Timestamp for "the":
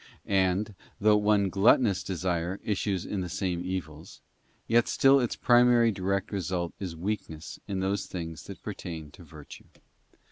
3.21-3.29